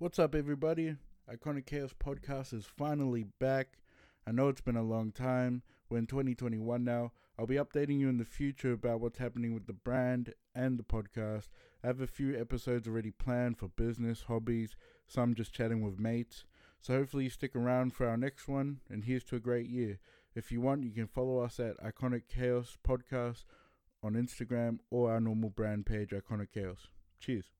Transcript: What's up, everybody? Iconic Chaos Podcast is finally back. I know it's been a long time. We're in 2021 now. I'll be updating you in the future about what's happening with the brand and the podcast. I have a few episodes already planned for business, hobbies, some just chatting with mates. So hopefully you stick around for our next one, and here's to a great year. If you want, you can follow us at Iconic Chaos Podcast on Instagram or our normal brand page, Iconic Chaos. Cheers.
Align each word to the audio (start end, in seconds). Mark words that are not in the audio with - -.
What's 0.00 0.20
up, 0.20 0.36
everybody? 0.36 0.94
Iconic 1.28 1.66
Chaos 1.66 1.92
Podcast 1.92 2.54
is 2.54 2.64
finally 2.64 3.24
back. 3.40 3.78
I 4.28 4.30
know 4.30 4.46
it's 4.46 4.60
been 4.60 4.76
a 4.76 4.82
long 4.84 5.10
time. 5.10 5.64
We're 5.90 5.98
in 5.98 6.06
2021 6.06 6.84
now. 6.84 7.10
I'll 7.36 7.48
be 7.48 7.56
updating 7.56 7.98
you 7.98 8.08
in 8.08 8.16
the 8.16 8.24
future 8.24 8.70
about 8.70 9.00
what's 9.00 9.18
happening 9.18 9.54
with 9.54 9.66
the 9.66 9.72
brand 9.72 10.34
and 10.54 10.78
the 10.78 10.84
podcast. 10.84 11.48
I 11.82 11.88
have 11.88 12.00
a 12.00 12.06
few 12.06 12.40
episodes 12.40 12.86
already 12.86 13.10
planned 13.10 13.58
for 13.58 13.70
business, 13.70 14.22
hobbies, 14.28 14.76
some 15.08 15.34
just 15.34 15.52
chatting 15.52 15.82
with 15.82 15.98
mates. 15.98 16.44
So 16.80 16.94
hopefully 16.94 17.24
you 17.24 17.30
stick 17.30 17.56
around 17.56 17.92
for 17.92 18.06
our 18.06 18.16
next 18.16 18.46
one, 18.46 18.78
and 18.88 19.02
here's 19.02 19.24
to 19.24 19.34
a 19.36 19.40
great 19.40 19.66
year. 19.66 19.98
If 20.32 20.52
you 20.52 20.60
want, 20.60 20.84
you 20.84 20.92
can 20.92 21.08
follow 21.08 21.40
us 21.40 21.58
at 21.58 21.76
Iconic 21.82 22.28
Chaos 22.32 22.78
Podcast 22.86 23.46
on 24.04 24.12
Instagram 24.14 24.78
or 24.92 25.10
our 25.10 25.20
normal 25.20 25.50
brand 25.50 25.86
page, 25.86 26.10
Iconic 26.10 26.52
Chaos. 26.54 26.86
Cheers. 27.18 27.50